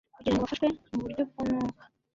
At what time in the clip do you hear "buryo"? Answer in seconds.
1.03-1.23